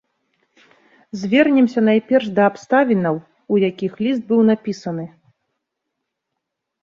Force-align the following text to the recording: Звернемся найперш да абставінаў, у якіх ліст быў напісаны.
Звернемся 1.23 1.81
найперш 1.89 2.25
да 2.39 2.43
абставінаў, 2.51 3.15
у 3.55 3.61
якіх 3.69 3.93
ліст 4.07 4.21
быў 4.31 4.41
напісаны. 4.49 5.05